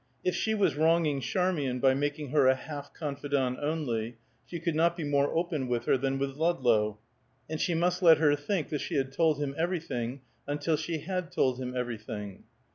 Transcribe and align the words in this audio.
If 0.23 0.33
she 0.35 0.55
was 0.55 0.75
wronging 0.75 1.19
Charmian 1.21 1.79
by 1.79 1.93
making 1.93 2.31
her 2.31 2.47
a 2.47 2.55
half 2.55 2.91
confidant 2.91 3.59
only, 3.61 4.17
she 4.47 4.59
could 4.59 4.73
not 4.73 4.97
be 4.97 5.03
more 5.03 5.31
open 5.37 5.67
with 5.67 5.85
her 5.85 5.95
than 5.95 6.17
with 6.17 6.37
Ludlow, 6.37 6.97
and 7.47 7.61
she 7.61 7.75
must 7.75 8.01
let 8.01 8.17
her 8.17 8.35
think 8.35 8.69
that 8.69 8.81
she 8.81 8.95
had 8.95 9.11
told 9.13 9.37
him 9.37 9.53
everything 9.59 10.21
until 10.47 10.75
she 10.75 11.01
had 11.01 11.31
told 11.31 11.59
him 11.61 11.77
everything. 11.77 12.45